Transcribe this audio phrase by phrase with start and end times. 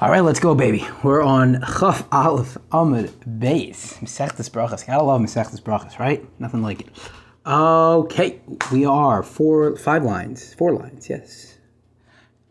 [0.00, 0.86] All right, let's go, baby.
[1.02, 3.10] We're on Chaf Aleph Amud
[3.40, 3.98] Beis.
[3.98, 4.86] Mesechtes Brachas.
[4.86, 6.24] Gotta love Mesechtes Brachas, right?
[6.38, 6.88] Nothing like it.
[7.44, 8.40] Okay,
[8.70, 11.58] we are four, five lines, four lines, yes.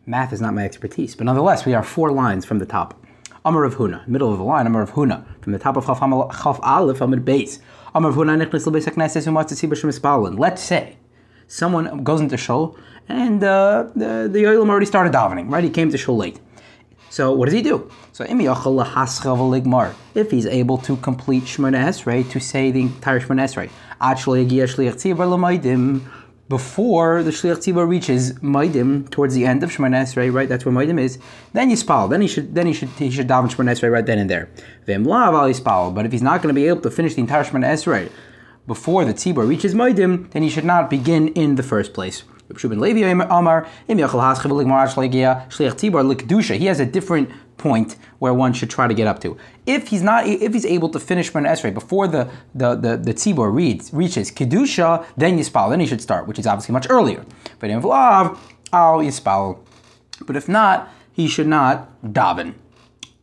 [0.04, 3.02] Math is not my expertise, but nonetheless, we are four lines from the top.
[3.46, 6.02] Amar Rav Huna, middle of the line, Amar Rav Huna, from the top of Chaf,
[6.02, 7.60] Aleph Amud Beis.
[7.94, 10.38] Amar Rav Huna, Nichnas Lebeis HaKnesses, Umatz Tzibur Shem Espalin.
[10.38, 10.98] Let's say
[11.46, 12.76] someone goes into shul
[13.08, 15.64] and uh, the the Yolim already started davening, right?
[15.64, 16.40] He came to shul late.
[17.18, 17.90] So what does he do?
[18.12, 18.30] So if
[20.30, 23.68] he's able to complete Shemona Esrei, to say the entire Shemona Esrei,
[26.48, 30.48] before the Shliach Tzibur reaches Maidim towards the end of Shemona Esrei, right?
[30.48, 31.18] That's where Maidim is.
[31.54, 32.08] Then Yispal.
[32.08, 34.48] Then he should then he should he should daven Shemona Esrei right then and there.
[34.86, 38.12] But if he's not going to be able to finish the entire Shemona Esrei
[38.68, 42.22] before the Tzibur reaches Maidim, then he should not begin in the first place.
[42.50, 43.94] Levi Amar, He
[46.66, 49.36] has a different point where one should try to get up to.
[49.66, 53.12] If he's not, if he's able to finish Shemona Esrei before the the the, the
[53.12, 57.24] tzibor reads reaches kedusha, then yispal, then he should start, which is obviously much earlier.
[57.58, 58.38] But in vlav,
[58.72, 59.58] al yispal.
[60.26, 62.54] But if not, he should not daven.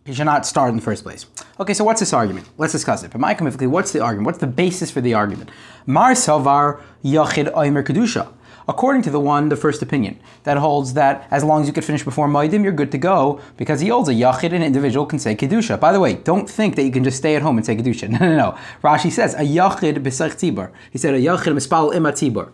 [0.06, 1.26] He should not start in the first place.
[1.60, 2.48] Okay, so what's this argument?
[2.60, 3.12] Let's discuss it.
[3.12, 4.26] But my what's the argument?
[4.28, 5.50] What's the basis for the argument?
[5.88, 8.32] Mar Savar Yachid Oimer Kedusha
[8.68, 11.86] according to the one, the first opinion, that holds that as long as you could
[11.86, 15.20] finish before Maidim, you're good to go, because he holds a Yachid, an individual can
[15.20, 15.80] say Kedusha.
[15.80, 18.10] By the way, don't think that you can just stay at home and say Kedusha.
[18.16, 18.58] No, no, no.
[18.82, 20.72] Rashi says, a Yachid b'sech tibur.
[20.92, 22.52] He said, a Yachid mispal ima tibur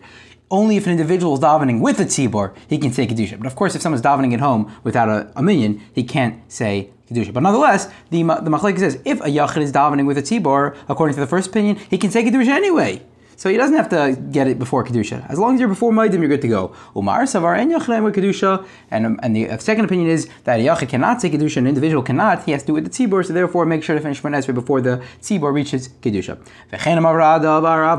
[0.52, 3.38] only if an individual is davening with a tzibor, he can say kedusha.
[3.38, 6.90] But of course, if someone's davening at home without a, a minyan, he can't say
[7.10, 7.32] kedusha.
[7.32, 11.20] But nonetheless, the the says if a yachid is davening with a tzibor, according to
[11.20, 13.02] the first opinion, he can say kedusha anyway.
[13.36, 15.28] So he doesn't have to get it before Kedusha.
[15.28, 16.74] As long as you're before Maidim, you're good to go.
[16.96, 17.70] Umar Savar and
[18.04, 18.64] with Kedusha.
[18.90, 21.66] And, um, and the uh, second opinion is that a Yachid cannot say Kedusha, an
[21.66, 22.44] individual cannot.
[22.44, 24.54] He has to do it with the Tzibor, so therefore make sure to finish Shemon
[24.54, 26.38] before the Tzibor reaches Kedusha.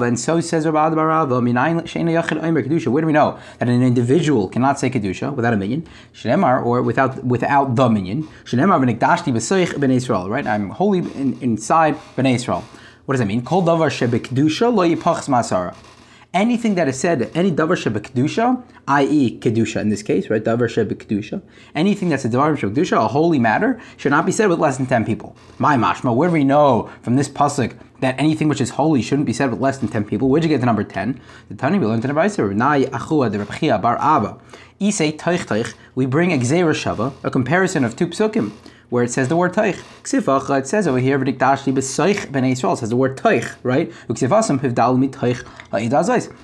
[0.07, 1.41] And so says Rabbi Barava,
[2.63, 2.87] Kedusha.
[2.87, 5.87] Where do we know that an individual cannot say Kedusha without a minyan?
[6.13, 8.23] Shemar, or without without the minyan.
[8.45, 10.45] Shemar ben Israel, right?
[10.45, 12.63] I'm holy in, inside ben Israel.
[13.05, 13.43] What does that mean?
[13.43, 15.75] Kol davar shebekdusha lo yipachs masara.
[16.33, 19.39] Anything that is said, any davar shebekdusha, i.e.
[19.39, 20.41] kedusha in this case, right?
[20.41, 21.41] Davar shebekdusha.
[21.75, 24.85] Anything that's a davar shebekdusha, a holy matter, should not be said with less than
[24.85, 25.35] ten people.
[25.59, 29.25] My mashma, where do we know from this pasuk that anything which is holy shouldn't
[29.25, 30.29] be said with less than ten people?
[30.29, 31.19] Where'd you get the number ten?
[31.49, 32.23] The Tani we learned in the bar
[33.99, 34.37] Abba.
[34.79, 35.73] Isei teich teich.
[35.93, 38.53] We bring a shava, a comparison of two psukim
[38.93, 39.53] where it says the word.
[39.53, 43.87] Ksifacha, it says over here, v'dikdashli b'soich b'nei Yisrael, says the word taich, right?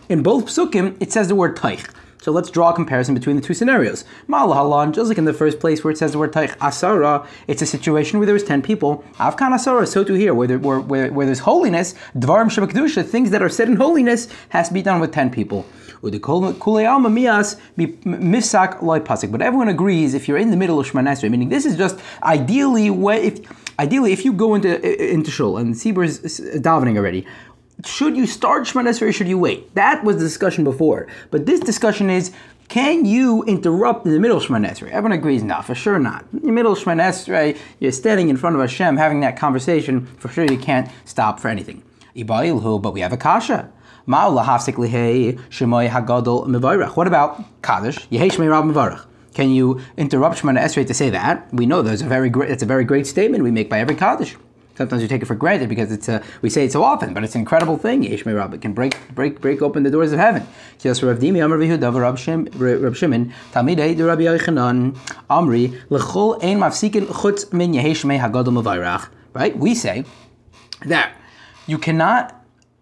[0.10, 1.88] In both psukim, it says the word taich.
[2.24, 4.04] So let's draw a comparison between the two scenarios.
[4.28, 7.62] Malahalan, just like in the first place where it says the word taich asara, it's
[7.62, 9.04] a situation where there was 10 people.
[9.18, 13.30] Avkan asara, so too here, where, there, where, where, where there's holiness, dvarim shabakdusha, things
[13.30, 15.68] that are said in holiness, has to be done with 10 people.
[16.02, 16.14] But
[19.42, 23.18] everyone agrees if you're in the middle of Shemana meaning this is just ideally where
[23.18, 23.40] if
[23.80, 24.70] ideally if you go into
[25.14, 27.26] into shul and Sibur is davening already,
[27.86, 29.76] should you start Shemana or should you wait?
[29.76, 31.08] That was the discussion before.
[31.32, 32.31] But this discussion is
[32.70, 34.70] can you interrupt in the middle of Shemana?
[34.70, 36.26] Everyone agrees, no, for sure not.
[36.34, 40.30] In the middle of Shemana you're standing in front of Hashem having that conversation, for
[40.30, 41.81] sure you can't stop for anything.
[42.16, 43.72] But we have a kasha.
[46.96, 48.08] What about Kaddish?
[49.36, 51.47] Can you interrupt Shemana Esrei to say that?
[51.53, 53.94] We know there's a very great, it's a very great statement we make by every
[53.94, 54.36] Kaddish.
[54.75, 57.24] Sometimes we take it for granted because it's a, we say it so often, but
[57.24, 58.02] it's an incredible thing.
[58.02, 60.42] Yeshmei Rabbah can break break break open the doors of heaven.
[68.80, 69.06] Rabbi.
[69.34, 69.56] Right?
[69.56, 70.03] We say
[70.88, 71.16] that
[71.68, 72.39] you cannot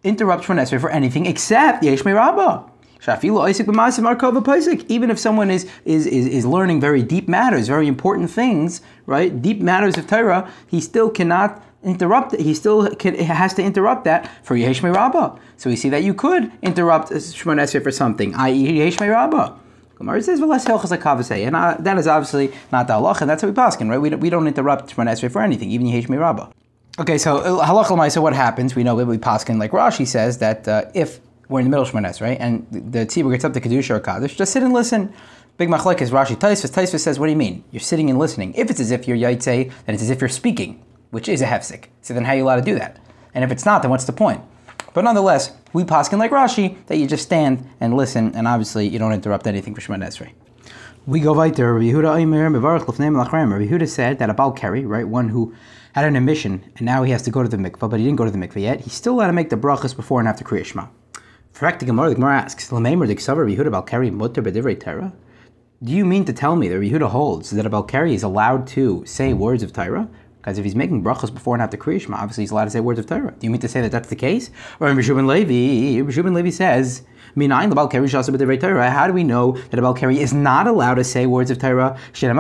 [0.07, 2.63] interrupt Shemon Esrei for anything except Yeshmei Rabbah.
[4.89, 9.41] Even if someone is, is, is, is learning very deep matters, very important things, right?
[9.41, 12.39] Deep matters of Torah, he still cannot interrupt it.
[12.39, 15.37] He still can, has to interrupt that for Yeshmei Rabbah.
[15.57, 18.79] So we see that you could interrupt Shemon Esrei for something, i.e.
[18.79, 19.55] Yeshmei Rabbah.
[19.97, 23.55] Gemara says, "Well, let's and uh, that is obviously not the halach, and that's what
[23.55, 23.97] we're paskin, right?
[23.97, 26.49] We don't, we don't interrupt Shemon Esrei for anything, even Yeshmei Rabbah.
[26.99, 28.75] Okay, so uh, halach so what happens?
[28.75, 31.91] We know we paskin like Rashi says that uh, if we're in the middle of
[31.91, 35.13] Shemanes, right, and the tzibur gets up to kedusha or kaddish, just sit and listen.
[35.57, 36.71] Big machlek is Rashi Tosfos.
[36.71, 37.63] Tosfos says, what do you mean?
[37.69, 38.55] You're sitting and listening.
[38.55, 41.45] If it's as if you're yaitse, then it's as if you're speaking, which is a
[41.45, 41.85] hefsik.
[42.01, 42.97] So then how are you allowed to do that?
[43.35, 44.41] And if it's not, then what's the point?
[44.95, 48.97] But nonetheless, we paskin like Rashi that you just stand and listen, and obviously you
[48.97, 50.31] don't interrupt anything for Shemon Esrei.
[51.05, 51.75] We go weiter.
[51.75, 52.15] Rabbi Yehuda.
[53.51, 55.53] Rabbi Yehuda said that a Baal right, one who
[56.01, 58.17] had an emission and now he has to go to the mikvah, but he didn't
[58.17, 58.81] go to the mikvah yet.
[58.81, 60.87] He's still allowed to make the brachas before and after Kriya Shema.
[61.53, 61.79] Gemara.
[61.79, 61.85] The
[62.15, 65.13] Gemara asks, "Lamemer diksavar Yehuda Baal Keri mutter b'divrei Torah."
[65.83, 68.67] Do you mean to tell me that Yehuda holds that a Baal Keri is allowed
[68.67, 70.07] to say words of Torah?
[70.37, 72.79] Because if he's making brachas before and after Kriya Shema, obviously he's allowed to say
[72.79, 73.33] words of Torah.
[73.37, 74.51] Do you mean to say that that's the case?
[74.79, 77.01] Or Rabbi Yehoshua ben Levi, Rabbi Yehoshua ben Levi says
[77.37, 78.89] Minayin lebal keri shasa b'divrei Torah.
[78.89, 81.59] How do we know that a bal keri is not allowed to say words of
[81.59, 81.95] Torah?
[82.11, 82.33] So we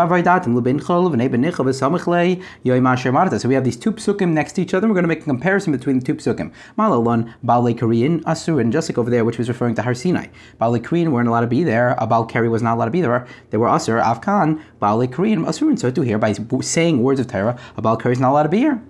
[3.53, 4.87] have these two psukim next to each other.
[4.87, 6.51] We're going to make a comparison between the two psukim.
[6.79, 10.29] Malalon balei korean asur, and like over there, which was referring to Har Sinai.
[10.59, 11.95] Balei weren't allowed to be there.
[11.99, 13.27] A bal keri was not allowed to be there.
[13.51, 14.01] They were asur.
[14.01, 17.97] Afkan balei korean asur, and so to here by saying words of Torah, a bal
[17.97, 18.81] keri is not allowed to be here.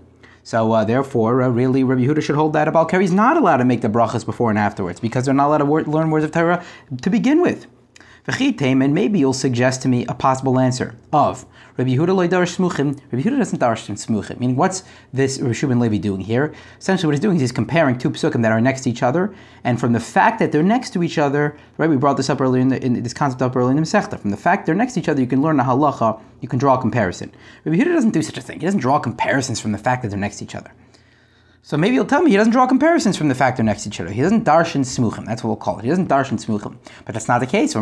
[0.47, 3.57] So uh, therefore, uh, really, Rabbi Yehuda should hold that a Balkari is not allowed
[3.57, 6.23] to make the brachas before and afterwards because they're not allowed to wor- learn words
[6.23, 6.63] of Torah
[7.01, 7.67] to begin with.
[8.29, 11.45] And maybe you'll suggest to me a possible answer of
[11.77, 12.99] Rabbi Yehuda loy darash smuchim.
[13.11, 14.37] Rabbi Yehuda doesn't darash smuchim.
[14.39, 14.83] Meaning, what's
[15.13, 16.53] this Rishubin Levi doing here?
[16.77, 19.33] Essentially, what he's doing is he's comparing two psukim that are next to each other,
[19.63, 21.89] and from the fact that they're next to each other, right?
[21.89, 24.19] We brought this up earlier in, the, in this concept up earlier in the Masechta.
[24.19, 26.19] From the fact they're next to each other, you can learn a halacha.
[26.41, 27.31] You can draw a comparison.
[27.63, 28.59] Rabbi Yehuda doesn't do such a thing.
[28.59, 30.71] He doesn't draw comparisons from the fact that they're next to each other.
[31.67, 33.89] So maybe you'll tell me he doesn't draw comparisons from the fact they're next to
[33.89, 34.09] each other.
[34.09, 35.25] He doesn't darshan smuchim.
[35.25, 35.83] That's what we'll call it.
[35.83, 36.77] He doesn't darshan smuchim.
[37.03, 37.75] But that's not the case.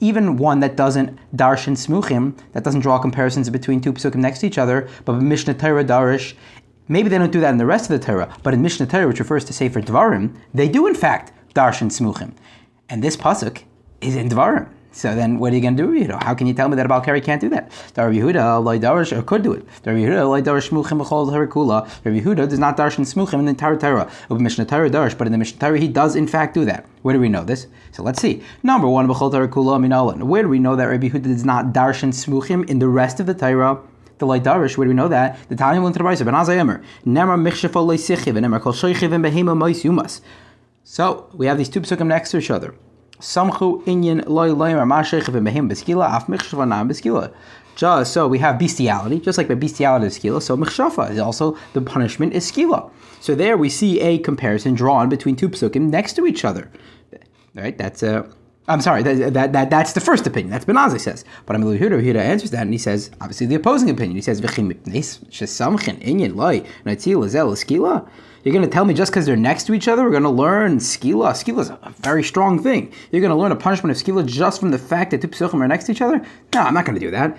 [0.00, 4.46] Even one that doesn't darshan smuchim, that doesn't draw comparisons between two psukim next to
[4.46, 6.32] each other, but Mishnah Torah darish,
[6.88, 9.06] maybe they don't do that in the rest of the Torah, but in Mishnah Torah,
[9.06, 12.32] which refers to Sefer Dvarim, they do in fact darshan smuchim.
[12.88, 13.64] And this pasuk
[14.00, 14.70] is in Dvarim.
[14.94, 16.86] So then, what are you going to do, know, How can you tell me that
[16.86, 17.72] a Balkari can't do that?
[17.94, 19.66] Dar Yehuda, loy darish, or could do it.
[19.82, 21.88] Dar Yehuda, loy darish smuchim b'chol harakula.
[22.04, 24.08] Dar Yehuda does not darshan smuchim in the entire Torah.
[24.30, 26.86] Of Mishnah Torah darish, but in the Mishnah Torah he does in fact do that.
[27.02, 27.66] Where do we know this?
[27.90, 28.44] So let's see.
[28.62, 30.22] Number one, b'chol harakula minalan.
[30.22, 33.26] Where do we know that Rabbi Yehuda does not darshan smuchim in the rest of
[33.26, 33.80] the Torah?
[34.18, 35.36] the light darish, where do we know that?
[35.48, 36.84] The Tanya will interpret Ben Azayemer.
[37.04, 40.20] Nemar michshafo leisichiv, and Nemar kol shoichiv and behema mois yumas.
[40.84, 42.76] So we have these two psukim next to each other.
[43.24, 45.70] Samchu inyan loy loymer v'mehim
[46.02, 47.30] af.
[47.74, 51.56] Just so we have bestiality, just like the bestiality is skila, so michshafa is also
[51.72, 52.90] the punishment is skila.
[53.20, 56.70] So there we see a comparison drawn between two psukim next to each other.
[57.54, 57.76] Right?
[57.78, 58.28] That's a.
[58.68, 60.50] I'm sorry, that, that, that, that's the first opinion.
[60.50, 61.24] That's Ben Azai says.
[61.46, 64.16] But Amil Yehuda, Yehuda answers that and he says, obviously, the opposing opinion.
[64.16, 66.64] He says, V'chim inyan loy.
[68.44, 70.28] You're going to tell me just because they're next to each other, we're going to
[70.28, 71.30] learn skila.
[71.30, 72.92] Skila is a very strong thing.
[73.10, 75.62] You're going to learn a punishment of skila just from the fact that two psuchim
[75.62, 76.18] are next to each other?
[76.54, 77.38] No, I'm not going to do that.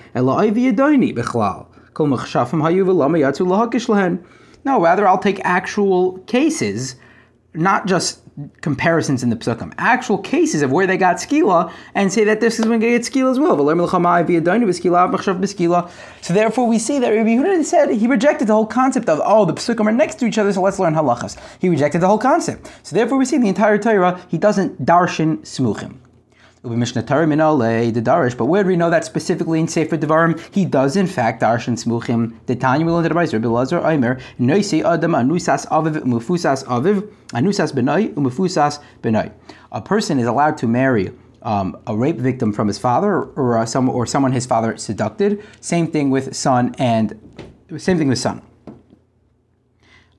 [4.65, 6.95] No, rather I'll take actual cases,
[7.53, 8.21] not just
[8.61, 12.59] comparisons in the psukim, actual cases of where they got skila, and say that this
[12.59, 13.55] is when they get skila as well.
[16.21, 19.45] So therefore, we see that Rabbi Yehuda said he rejected the whole concept of oh
[19.45, 21.37] the psukim are next to each other, so let's learn halachas.
[21.59, 22.69] He rejected the whole concept.
[22.83, 25.99] So therefore, we see the entire Torah he doesn't darshan smuchim.
[26.65, 30.39] The Darish, but where do we know that specifically in Sefer Devarim?
[30.53, 32.33] He does in fact darshan smuchim.
[32.47, 38.79] The Tanya will Rabbi Lazar Aimer Noisi Adam Anusas Aviv Umufusas Aviv Anusas Benai Umufusas
[39.03, 39.31] Benai.
[39.71, 41.11] A person is allowed to marry
[41.43, 45.43] um, a rape victim from his father or uh, some or someone his father seducted.
[45.61, 47.19] Same thing with son and
[47.77, 48.41] same thing with son.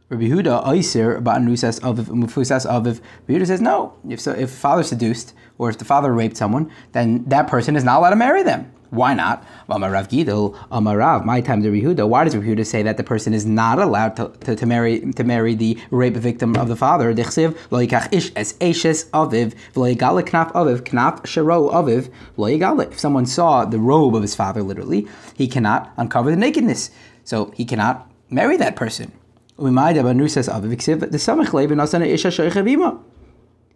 [0.08, 3.00] Rabbi Huda Oiser Ba'anusas Aviv Mufusas Aviv.
[3.26, 3.92] Rabbi Huda says no.
[4.08, 7.82] If so, if father seduced or if the father raped someone, then that person is
[7.82, 8.70] not allowed to marry them.
[8.90, 9.44] Why not?
[9.68, 12.08] Amarav Gidel, Amarav, my time to Rehuda.
[12.08, 15.24] Why does Rehuda say that the person is not allowed to, to, to, marry to
[15.24, 17.12] marry the rape victim of the father?
[17.12, 22.46] Dechsiv lo ish es eshes aviv v'lo knaf aviv knaf shero aviv lo.
[22.46, 26.92] If someone saw the robe of his father, literally, he cannot uncover the nakedness,
[27.24, 29.10] so he cannot marry that person.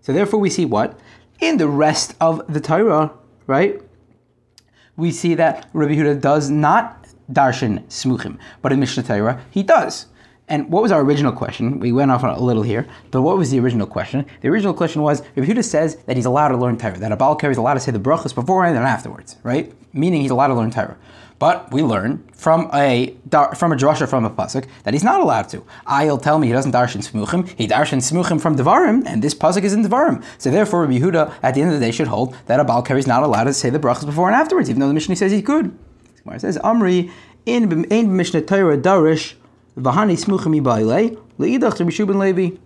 [0.03, 0.99] So therefore we see what?
[1.41, 3.13] In the rest of the Torah,
[3.47, 3.81] right?
[4.97, 10.07] We see that Rabbi Huda does not darshan smuchim, but in Mishnah Torah he does.
[10.49, 11.79] And what was our original question?
[11.79, 14.27] We went off a little here, but what was the original question?
[14.43, 17.17] The original question was Rabbi Huda says that he's allowed to learn Torah, that a
[17.17, 19.73] Baal is allowed to say the brachas beforehand and afterwards, right?
[19.95, 20.99] Meaning he's allowed to learn Torah.
[21.41, 23.17] But we learn from a
[23.57, 25.65] from a drasha from a pasuk that he's not allowed to.
[25.87, 27.49] I'll tell me he doesn't darshan smuchim.
[27.57, 30.23] He darshan smuchim from devarim, and this pasuk is in devarim.
[30.37, 32.85] So therefore, Rabbi Yehuda at the end of the day should hold that a Baal
[32.91, 35.33] is not allowed to say the brachas before and afterwards, even though the Mishnah says
[35.33, 35.75] he could.
[36.27, 37.11] It says Amri
[37.47, 39.33] in Mishnah Torah darish
[39.79, 42.57] v'hani smuchim ibayle leidach Yehoshua ben Levi.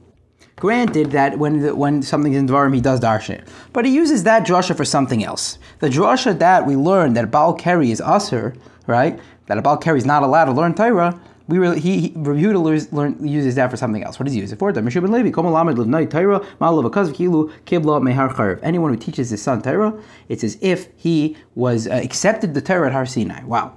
[0.57, 3.47] Granted that when the, when something's in Dvarim, he does darshan.
[3.73, 5.59] But he uses that drasha for something else.
[5.81, 8.55] The drasha that we learned that Baal Keri is usher,
[8.87, 9.19] right?
[9.47, 13.55] That a Baal Keri is not allowed to learn Torah, we he, he Rebuta uses
[13.57, 14.19] that for something else.
[14.19, 14.71] What does he use it for?
[18.63, 22.87] Anyone who teaches his son Torah, it's as if he was uh, accepted the Torah
[22.87, 23.45] at Har Sinai.
[23.45, 23.77] Wow.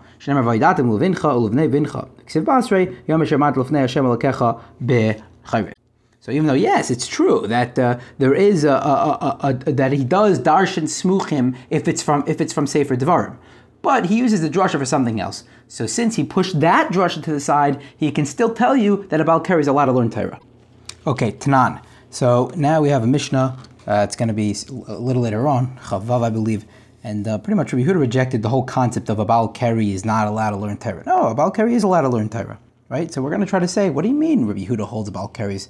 [6.27, 10.03] So even though yes, it's true that uh, there is a, a, a, that he
[10.03, 13.37] does darshan smuchim if it's from if it's from Sefer Devarim,
[13.81, 15.45] but he uses the drasha for something else.
[15.69, 19.21] So since he pushed that drasha to the side, he can still tell you that
[19.21, 20.41] a carries a lot to learn Torah.
[21.05, 21.81] Okay, Tanan.
[22.09, 23.57] So now we have a Mishnah.
[23.87, 24.53] Uh, it's going to be
[24.89, 26.65] a little later on, Chavav, I believe.
[27.05, 30.03] And uh, pretty much Rabbi Huda rejected the whole concept of a Baal Keri is
[30.03, 31.03] not allowed to learn Torah.
[31.05, 33.13] No, a Baal Keri is allowed to learn Torah, right?
[33.13, 35.29] So we're going to try to say, what do you mean Rabbi Huda holds Baal
[35.29, 35.69] Keri's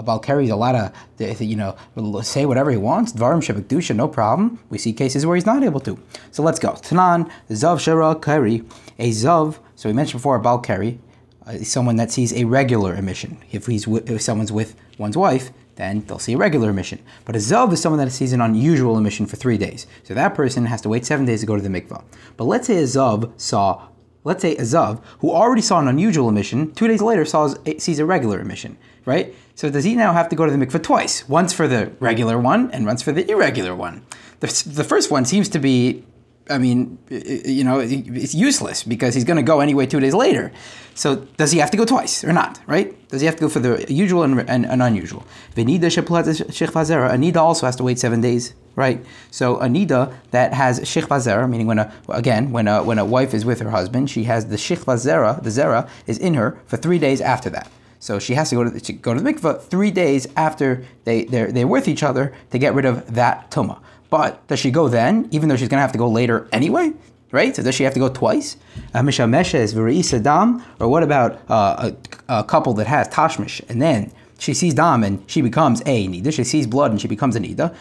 [0.00, 1.76] about carries a lot of, you know,
[2.22, 3.12] say whatever he wants.
[3.12, 4.58] Dvarim Shabbat no problem.
[4.70, 5.98] We see cases where he's not able to.
[6.32, 6.72] So let's go.
[6.72, 8.64] Tanan, Zav Shara Kari,
[8.98, 10.98] a Zav, so we mentioned before about Kari,
[11.46, 13.38] uh, someone that sees a regular emission.
[13.52, 16.98] If he's if someone's with one's wife, then they'll see a regular emission.
[17.24, 19.86] But a Zav is someone that sees an unusual emission for three days.
[20.02, 22.02] So that person has to wait seven days to go to the mikvah.
[22.36, 23.88] But let's say a Zav saw
[24.24, 27.98] let's say a Zav, who already saw an unusual emission, two days later saw, sees
[27.98, 29.34] a regular emission, right?
[29.54, 31.28] So does he now have to go to the mikveh twice?
[31.28, 34.02] Once for the regular one and once for the irregular one.
[34.40, 36.04] The, the first one seems to be,
[36.50, 40.50] I mean, you know, it's useless because he's going to go anyway two days later.
[40.94, 42.94] So does he have to go twice or not, right?
[43.08, 45.24] Does he have to go for the usual and, and, and unusual?
[45.56, 49.04] Anida also has to wait seven days, right?
[49.30, 53.32] So anida that has shich vazera, meaning when a again when a when a wife
[53.32, 56.76] is with her husband, she has the shich vazera, the zera is in her for
[56.76, 57.70] three days after that.
[58.00, 60.84] So she has to go to the, to go to the mikveh three days after
[61.04, 63.78] they they're, they're with each other to get rid of that tuma.
[64.10, 66.92] But does she go then, even though she's going to have to go later anyway?
[67.32, 67.54] Right?
[67.54, 68.56] So does she have to go twice?
[68.92, 71.92] Mishamesha is v'reisa dam, or what about uh,
[72.28, 76.08] a, a, couple that has tashmish and then she sees dam and she becomes a
[76.08, 76.32] nida.
[76.32, 77.74] She sees blood and she becomes a nida.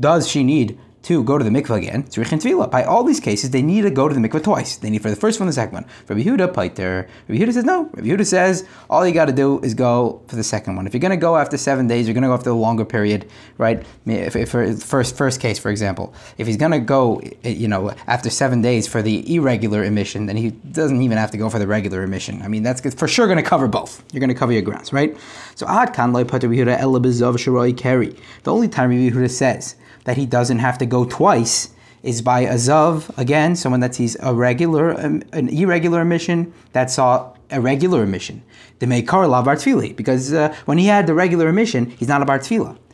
[0.00, 0.78] Does she need
[1.08, 2.70] to go to the mikveh again, tzrichin tvila.
[2.70, 4.76] By all these cases, they need to go to the mikveh twice.
[4.76, 5.86] They need for the first one, the second one.
[6.06, 7.08] Rabbi Yehuda, paiter.
[7.28, 7.84] Rabbi Yehuda says no.
[7.94, 10.86] Rabbi Yehuda says all you got to do is go for the second one.
[10.86, 12.84] If you're going to go after seven days, you're going to go after the longer
[12.84, 13.82] period, right?
[14.04, 14.50] If, if
[14.82, 18.60] first first case, for example, if he's going to go, eh, you know, after seven
[18.60, 22.02] days for the irregular emission, then he doesn't even have to go for the regular
[22.02, 22.42] emission.
[22.42, 24.04] I mean, that's for sure going to cover both.
[24.12, 25.16] You're going to cover your grounds, right?
[25.54, 28.14] So ad kan Rabbi Yehuda bezav carry.
[28.42, 31.70] The only time Rabbi Yehuda says that he doesn't have to go twice
[32.02, 36.90] is by a zav, again, someone that sees a regular, um, an irregular emission that
[36.90, 38.42] saw a regular emission.
[38.78, 39.56] The Meikar la bar
[39.94, 42.40] because uh, when he had the regular emission, he's not a bar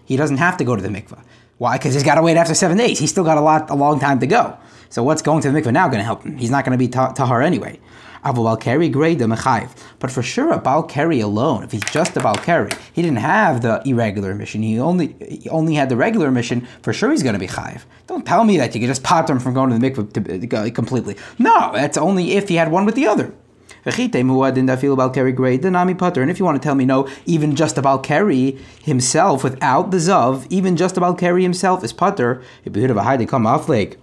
[0.05, 1.23] He doesn't have to go to the mikvah.
[1.59, 1.77] Why?
[1.77, 2.99] Because he's got to wait after seven days.
[2.99, 4.57] He's still got a lot, a long time to go.
[4.89, 6.37] So what's going to the mikvah now going to help him?
[6.37, 7.79] He's not going to be tahar anyway.
[8.25, 9.71] Avu Balkari grade the mechayiv.
[9.99, 13.83] But for sure, a Balkari alone, if he's just a Balkari, he didn't have the
[13.85, 14.63] irregular mission.
[14.63, 16.67] He only he only had the regular mission.
[16.83, 17.83] For sure, he's going to be chayiv.
[18.07, 20.71] Don't tell me that you can just pot him from going to the mikvah to,
[20.71, 21.17] completely.
[21.39, 23.35] No, that's only if he had one with the other.
[23.85, 24.63] Kerry.
[24.63, 29.99] And if you want to tell me no, even just about Keri himself without the
[29.99, 33.69] Zav, even just about Keri himself is putter, if you have a they come off
[33.69, 33.99] like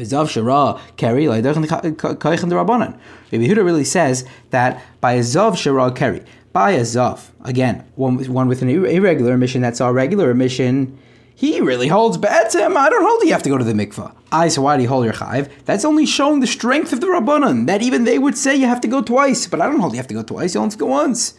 [0.00, 2.98] Bizav Shara Keri the Rabbanan.
[3.30, 6.22] Rabbi Yehuda really says that by a Zav Shara Keri,
[6.54, 10.98] by a Zav, again, one, one with an irregular emission that's a regular emission,
[11.34, 12.24] he really holds him.
[12.24, 14.14] I don't hold you have to go to the mikvah.
[14.32, 15.50] I so why do you hold your chayv?
[15.66, 18.80] That's only showing the strength of the Rabbanan, that even they would say you have
[18.80, 20.78] to go twice, but I don't hold you have to go twice, you only have
[20.78, 21.34] to go once.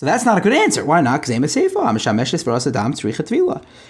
[0.00, 0.82] So that's not a good answer.
[0.82, 1.20] Why not?
[1.20, 1.28] Because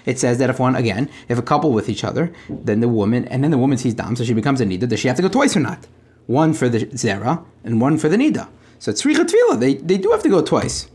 [0.07, 3.27] It says that if one, again, if a couple with each other, then the woman,
[3.29, 5.23] and then the woman sees dam, so she becomes a nida, does she have to
[5.23, 5.87] go twice or not?
[6.27, 8.49] One for the zera and one for the nida.
[8.81, 9.61] So it's tvila.
[9.61, 10.89] They, they do have to go twice.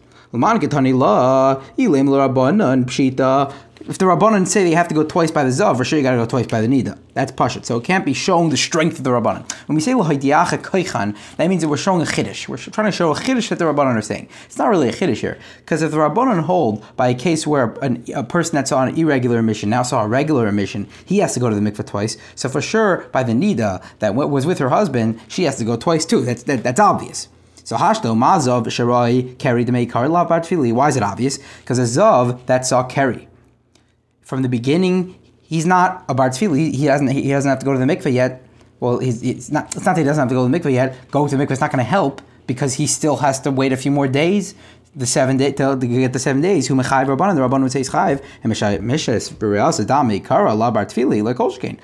[3.87, 6.03] If the Rabbanan say they have to go twice by the Zav, for sure you
[6.03, 6.97] got to go twice by the Nida.
[7.13, 7.65] That's Pashat.
[7.65, 9.47] So it can't be showing the strength of the Rabbanan.
[9.67, 12.47] When we say L'haydiacha Koichan, that means that we're showing a Chiddush.
[12.47, 14.27] We're trying to show a Chiddush that the Rabbanan are saying.
[14.45, 15.37] It's not really a Chiddush here.
[15.57, 18.97] Because if the Rabbanan hold by a case where an, a person that saw an
[18.97, 22.17] irregular emission now saw a regular emission, he has to go to the mikveh twice.
[22.33, 25.77] So for sure, by the Nida that was with her husband, she has to go
[25.77, 26.21] twice too.
[26.21, 27.27] That's, that, that's obvious.
[27.63, 30.29] So Hashto Mazov Sharai carried the Meikar Lav
[30.75, 31.37] Why is it obvious?
[31.59, 33.27] Because a Zav that saw Keri
[34.25, 36.73] from the beginning, he's not a bar tevilah.
[36.73, 37.07] He, doesn't.
[37.07, 38.45] He doesn't have to go to the mikveh yet.
[38.81, 39.73] Well, he's, it's not.
[39.73, 41.11] It's not that he doesn't have to go to the mikveh yet.
[41.11, 43.71] Going to the mikveh is not going to help because he still has to wait
[43.71, 44.55] a few more days
[44.95, 46.67] the seven day to, to get the seven days.
[46.67, 47.35] Who mechayiv rabbanon?
[47.35, 48.49] The rabbanon would say chayiv and
[48.83, 51.77] mishes b'reas dami kara labar tefili like kolshkein.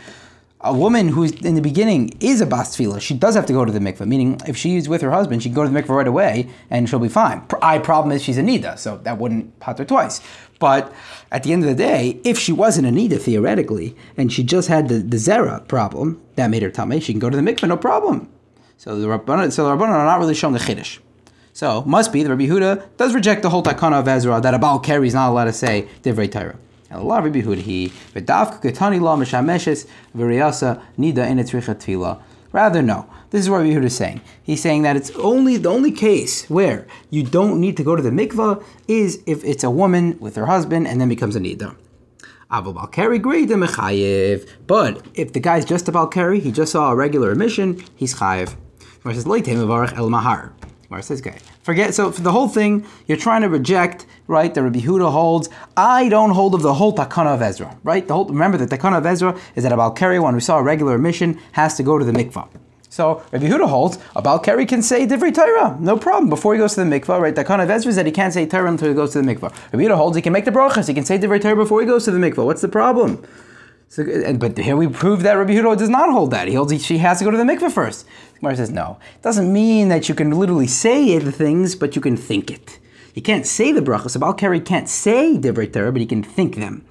[0.63, 3.71] A woman who's in the beginning is a bas she does have to go to
[3.71, 4.05] the mikveh.
[4.05, 6.87] Meaning, if she's with her husband, she can go to the mikveh right away and
[6.87, 7.43] she'll be fine.
[7.63, 10.21] I problem is she's a nida, so that wouldn't pot her twice.
[10.59, 10.93] But
[11.31, 14.67] at the end of the day, if she wasn't a nida theoretically, and she just
[14.67, 17.67] had the, the zera problem that made her tamei, she can go to the mikveh,
[17.67, 18.29] no problem.
[18.77, 20.99] So the rabbanon, so the are not really showing the chiddush.
[21.53, 24.59] So must be the Rabbi Huda does reject the whole takana of Ezra that a
[24.59, 26.55] Baal is not allowed to say divrei Torah.
[31.73, 32.21] Tefillah.
[32.51, 33.07] Rather, no.
[33.29, 34.19] This is what Rabbi Huda is saying.
[34.43, 38.01] He's saying that it's only the only case where you don't need to go to
[38.01, 41.75] the mikvah is if it's a woman with her husband and then becomes a nida.
[44.67, 48.57] But if the guy's just a Balkari, he just saw a regular emission, he's chayiv.
[50.91, 51.37] Where says guy.
[51.63, 54.53] Forget so for the whole thing, you're trying to reject, right?
[54.53, 55.47] The Rabbi Huda holds.
[55.77, 58.05] I don't hold of the whole takana of Ezra, right?
[58.05, 60.61] The whole remember the takana of Ezra is that a Balkari, when we saw a
[60.61, 62.49] regular emission, has to go to the mikvah.
[62.89, 66.29] So Rabbi Huda holds a Balkari can say divrei Torah, no problem.
[66.29, 67.35] Before he goes to the mikvah, right?
[67.35, 69.33] The kind of Ezra is that he can't say Torah until he goes to the
[69.33, 69.53] mikvah.
[69.71, 71.87] Rabbi Huda holds he can make the brachas, he can say divrei Torah before he
[71.87, 72.45] goes to the mikvah.
[72.45, 73.25] What's the problem?
[73.91, 76.47] So, and, but here we prove that Rabbi Huda does not hold that.
[76.47, 78.07] He holds she has to go to the mikvah first.
[78.39, 78.97] Gemara says no.
[79.15, 82.79] It doesn't mean that you can literally say the things, but you can think it.
[83.15, 84.15] You can't say the brachas.
[84.15, 86.85] A Balkari can't say divrei Torah, but he can think them.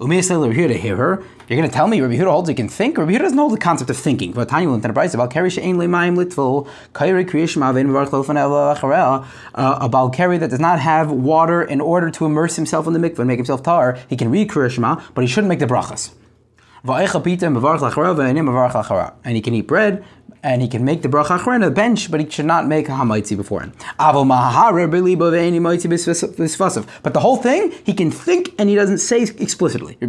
[0.00, 1.26] Umayasel Rabbi Yehuda hirhur.
[1.46, 2.96] You're going to tell me Rabbi Yehuda holds he can think?
[2.96, 4.32] Rabbi Yehuda doesn't hold the concept of thinking.
[4.32, 9.78] But Tanya will enterprise about keri she'ein le'mayim litvul kairi kriyish mavin v'varch lofen uh,
[9.82, 13.18] a balkari that does not have water in order to immerse himself in the mikvah
[13.18, 13.98] and make himself tar.
[14.08, 16.12] He can read kriyishma, but he shouldn't make the brachas.
[19.24, 20.04] And he can eat bread,
[20.42, 22.92] and he can make the bracha on the bench, but he should not make a
[22.92, 23.72] hamaitzi beforehand.
[27.02, 29.98] But the whole thing, he can think and he doesn't say explicitly.
[30.00, 30.06] So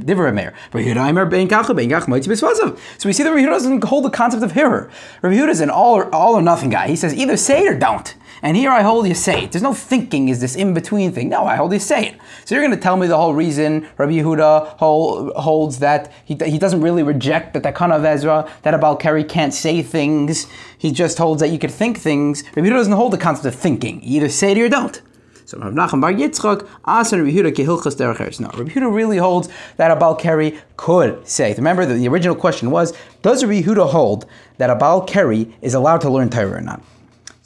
[3.09, 4.89] we see that Rabbi Yehuda doesn't hold the concept of hirhur.
[5.21, 6.87] Rabbi Yehuda is an all or, all or nothing guy.
[6.87, 8.13] He says either say it or don't.
[8.41, 9.51] And here I hold you say it.
[9.51, 11.29] There's no thinking is this in between thing.
[11.29, 12.15] No, I hold you say it.
[12.45, 16.35] So you're going to tell me the whole reason Rabbi Yehuda hold, holds that he,
[16.45, 20.47] he doesn't really reject the Takana of Ezra, that a Balkari can't say things.
[20.77, 22.43] He just holds that you could think things.
[22.55, 24.01] Rabbi Yehuda doesn't hold the concept of thinking.
[24.03, 25.01] You either say it or you don't.
[25.45, 29.47] So Rav Nachman Bar Yitzchak asked Rabbi Yehuda kehilchas derech No, Rabbi Yehuda really holds
[29.77, 31.53] that a Balkari could say.
[31.53, 34.25] Remember, the, the original question was, does Rabbi Yehuda hold
[34.57, 36.83] that a Balkari is allowed to learn Torah or not?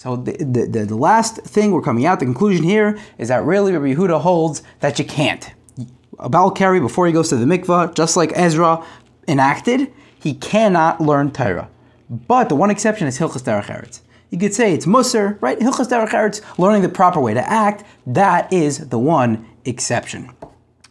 [0.01, 3.71] So the, the, the, last thing we're coming out, the conclusion here is that really
[3.71, 5.53] Rabbi Yehuda holds that you can't.
[6.17, 8.83] A Balkari, before he goes to the mikvah, just like Ezra
[9.27, 11.69] enacted, he cannot learn Torah.
[12.09, 14.01] But the one exception is Hilchas Derech Eretz.
[14.31, 15.59] You could say it's Musar, right?
[15.59, 20.31] Hilchas Derech Eretz, learning the proper way to act, that is the one exception.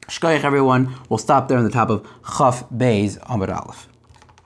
[0.03, 2.07] Shkoyach everyone, we'll stop there on the top of
[2.39, 3.90] Chaf Beis Amud Aleph.